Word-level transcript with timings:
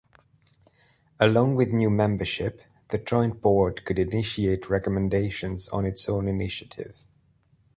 Along 1.19 1.53
with 1.55 1.69
new 1.69 1.91
membership, 1.91 2.63
the 2.87 2.97
Joint 2.97 3.39
Board 3.39 3.85
could 3.85 3.99
initiate 3.99 4.67
recommendations 4.67 5.69
on 5.69 5.85
its 5.85 6.09
own 6.09 6.27
initiative. 6.27 7.05